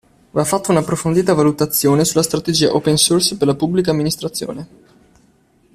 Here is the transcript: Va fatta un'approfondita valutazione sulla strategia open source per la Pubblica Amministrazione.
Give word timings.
Va 0.31 0.43
fatta 0.45 0.71
un'approfondita 0.71 1.35
valutazione 1.35 2.05
sulla 2.05 2.23
strategia 2.23 2.73
open 2.73 2.97
source 2.97 3.37
per 3.37 3.45
la 3.45 3.53
Pubblica 3.53 3.91
Amministrazione. 3.91 4.67